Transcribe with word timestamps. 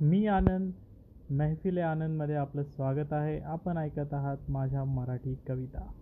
मी 0.00 0.26
आनंद 0.26 0.72
महफिले 1.30 1.80
आनंदमध्ये 1.80 2.34
आपलं 2.34 2.62
स्वागत 2.62 3.12
आहे. 3.12 3.40
आपण 3.40 3.76
ऐकत 3.76 4.14
आहात 4.14 4.36
माझ्या 4.48 4.84
मराठी 4.84 5.34
कविता. 5.48 5.92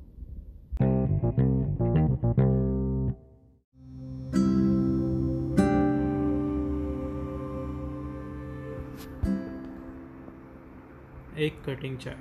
एक 11.36 11.64
कटिंग 11.64 11.96
चाय 11.96 12.14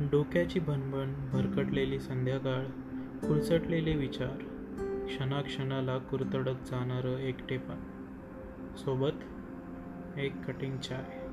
डोक्याची 0.00 0.60
भनभन 0.60 1.30
भरकटलेली 1.32 2.00
संध्याकाळ 2.00 2.64
खुळचटलेले 3.28 3.96
विचार 3.96 4.36
क्षणाक्षणाला 5.06 5.98
कुरतडत 5.98 6.68
जाणारं 6.70 7.16
एकटेपण. 7.16 7.76
सोबत 8.76 9.24
एक 10.18 10.44
कटिंग 10.44 10.78
चाय 10.78 11.28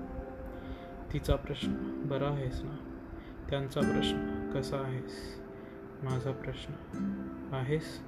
तिचा 1.13 1.35
प्रश्न 1.35 1.73
बरा 2.05 2.27
आहेस 2.27 2.61
ना? 2.63 2.75
त्यांचा 3.49 3.81
प्रश्न 3.81 4.51
कसा 4.53 4.77
आहेस? 4.77 5.41
माझा 6.03 6.31
प्रश्न 6.31 6.73
आहेस? 7.53 7.99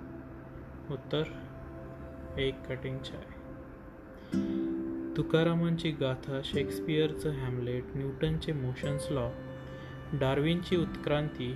उत्तर 0.91 1.23
एक 2.37 2.67
कटिंग 2.67 2.99
चाय 2.99 3.21
तुकारामांची 5.17 5.91
गाथा 5.91 6.41
शेक्सपियरचं 6.43 7.31
हॅमलेट 7.31 7.85
न्यूटनचे 7.95 8.53
मोशन्स 8.53 9.07
लॉ 9.11 9.29
डार्विनची 10.13 10.75
उत्क्रांती 10.75 11.55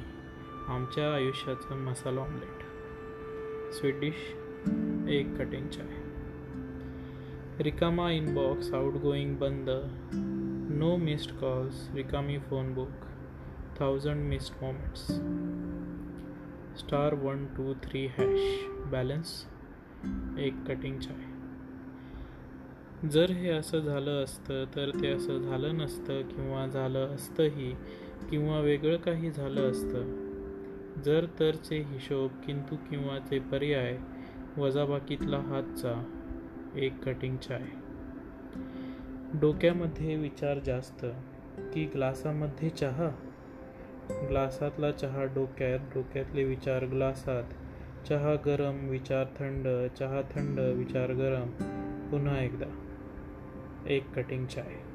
आमच्या 0.68 1.14
आयुष्याचं 1.14 1.76
मसाला 1.76 2.22
ऑमलेट. 2.22 2.64
स्वीट 3.74 4.00
डिश 4.00 4.36
एक 5.10 5.38
कटिंग 5.38 5.68
चाय 5.68 6.05
रिकामा 7.62 8.10
इनबॉक्स 8.12 8.74
आउटगोईंग 8.74 9.36
बंद. 9.38 9.70
नो 10.80 10.96
मिस्ड 10.98 11.32
कॉल्स 11.32 11.90
रिकामी 11.96 12.38
phone 12.40 12.74
book 12.74 13.06
thousand 13.80 14.30
missed 14.30 14.54
moments 14.62 15.06
star 16.80 17.14
one 17.14 17.46
two 17.46 17.74
three 17.74 18.06
hash 18.06 18.66
balance 18.92 19.46
एक 20.40 20.54
कटिंग 20.68 21.00
चाय 21.00 21.24
जर 23.10 23.32
हे 23.32 23.50
असं 23.50 23.80
झालं 23.80 24.24
असतं 24.24 24.66
तर 24.76 24.90
ते 25.02 25.08
असं 25.08 25.40
झालं 25.40 25.78
नसतं 25.78 26.22
किंवा 26.22 26.68
झालं 26.68 27.16
असतंही 27.16 27.72
किंवा 28.30 28.60
वेगळं 28.60 28.98
काही 28.98 29.32
झालं 29.32 29.72
असतं. 29.72 30.26
जर 31.02 31.26
तरचे 31.40 31.78
हिशोब 31.82 32.32
किंतु 32.46 32.76
किंवाचे 32.76 33.40
पर्याय 33.40 33.98
वजाबाकीतला 34.58 35.38
हातचा 35.38 35.94
एक 36.78 37.04
कटिंग 37.04 37.38
चाय 37.38 37.62
डोक्यामध्ये 39.40 40.16
विचार 40.16 40.60
जास्त 40.60 41.06
की 41.74 41.86
ग्लासामध्ये 41.86 42.70
चहा? 42.70 43.10
ग्लासातला 44.12 44.92
चहा 44.92 45.24
डोक्यात 45.24 45.80
डोक्यातले 45.80 46.44
विचार 46.44 46.86
ग्लासात. 46.86 47.44
चहा 48.08 48.36
गरम 48.36 48.90
विचार 48.90 49.26
थंड 49.26 49.90
चहा 50.00 50.22
थंड 50.22 50.60
विचार 50.60 51.14
गरम. 51.14 51.48
पुन्हा 52.12 52.40
एकदा. 52.40 52.66
एक 53.88 54.14
कटिंग 54.14 54.46
चाय 54.46 54.95